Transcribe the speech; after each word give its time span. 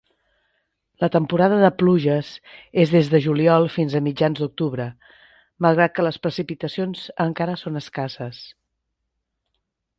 La 1.03 1.09
temporada 1.15 1.59
de 1.63 1.69
pluges 1.81 2.31
és 2.85 2.93
des 2.95 3.11
de 3.11 3.21
juliol 3.27 3.67
fins 3.75 3.97
a 3.97 4.03
mitjans 4.07 4.41
d'octubre, 4.45 4.89
malgrat 5.67 5.97
que 5.99 6.09
les 6.09 6.21
precipitacions 6.27 7.07
encara 7.29 7.59
són 7.65 7.81
escasses. 7.87 8.45